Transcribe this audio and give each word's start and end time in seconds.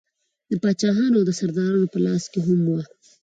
د 0.49 0.51
پاچاهانو 0.63 1.17
او 1.21 1.37
سردارانو 1.39 1.91
په 1.93 1.99
لاس 2.05 2.23
کې 2.31 2.39
هم 2.47 2.59
وه. 2.71 2.83